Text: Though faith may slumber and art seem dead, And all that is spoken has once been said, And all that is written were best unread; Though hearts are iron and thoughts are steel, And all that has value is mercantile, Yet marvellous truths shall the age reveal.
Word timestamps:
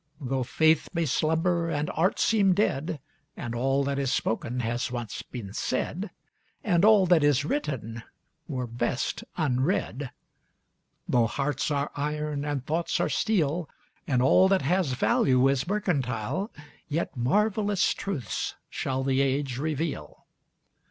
Though 0.19 0.41
faith 0.41 0.89
may 0.95 1.05
slumber 1.05 1.69
and 1.69 1.91
art 1.93 2.17
seem 2.17 2.55
dead, 2.55 2.99
And 3.37 3.53
all 3.53 3.83
that 3.83 3.99
is 3.99 4.11
spoken 4.11 4.61
has 4.61 4.91
once 4.91 5.21
been 5.21 5.53
said, 5.53 6.09
And 6.63 6.83
all 6.83 7.05
that 7.05 7.23
is 7.23 7.45
written 7.45 8.01
were 8.47 8.65
best 8.65 9.23
unread; 9.37 10.09
Though 11.07 11.27
hearts 11.27 11.69
are 11.69 11.91
iron 11.95 12.43
and 12.43 12.65
thoughts 12.65 12.99
are 12.99 13.09
steel, 13.09 13.69
And 14.07 14.23
all 14.23 14.47
that 14.47 14.63
has 14.63 14.93
value 14.93 15.47
is 15.47 15.67
mercantile, 15.67 16.49
Yet 16.87 17.15
marvellous 17.15 17.93
truths 17.93 18.55
shall 18.71 19.03
the 19.03 19.21
age 19.21 19.59
reveal. 19.59 20.25